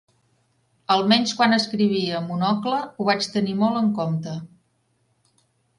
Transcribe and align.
Almenys 0.95 1.33
quan 1.41 1.53
escrivia 1.59 2.23
Monocle 2.31 2.81
ho 2.97 3.09
vaig 3.13 3.31
tenir 3.39 3.57
molt 3.65 3.83
en 3.85 3.95
compte. 4.03 4.39